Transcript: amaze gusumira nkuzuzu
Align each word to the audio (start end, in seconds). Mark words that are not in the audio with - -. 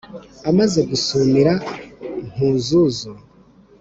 amaze 0.49 0.79
gusumira 0.89 1.53
nkuzuzu 2.31 3.11